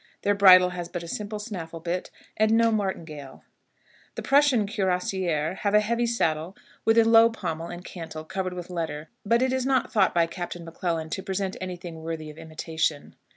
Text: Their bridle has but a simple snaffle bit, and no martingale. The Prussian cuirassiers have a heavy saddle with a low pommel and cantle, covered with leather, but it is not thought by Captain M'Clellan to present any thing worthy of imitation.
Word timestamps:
Their 0.23 0.33
bridle 0.33 0.69
has 0.71 0.89
but 0.89 1.03
a 1.03 1.07
simple 1.07 1.37
snaffle 1.37 1.79
bit, 1.79 2.09
and 2.35 2.53
no 2.53 2.71
martingale. 2.71 3.43
The 4.15 4.23
Prussian 4.23 4.65
cuirassiers 4.65 5.57
have 5.59 5.75
a 5.75 5.79
heavy 5.79 6.07
saddle 6.07 6.57
with 6.85 6.97
a 6.97 7.03
low 7.05 7.29
pommel 7.29 7.67
and 7.67 7.85
cantle, 7.85 8.25
covered 8.25 8.53
with 8.53 8.71
leather, 8.71 9.09
but 9.23 9.43
it 9.43 9.53
is 9.53 9.63
not 9.63 9.91
thought 9.93 10.15
by 10.15 10.25
Captain 10.25 10.65
M'Clellan 10.65 11.11
to 11.11 11.21
present 11.21 11.55
any 11.61 11.75
thing 11.75 12.01
worthy 12.01 12.31
of 12.31 12.39
imitation. 12.39 13.15